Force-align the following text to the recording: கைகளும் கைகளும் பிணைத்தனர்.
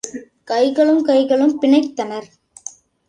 கைகளும் 0.43 1.03
கைகளும் 1.03 1.53
பிணைத்தனர். 1.61 2.27